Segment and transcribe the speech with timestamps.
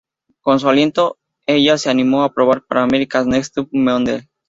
[0.41, 4.27] Con su aliento, ella se animó a probar para America's Next Top Model.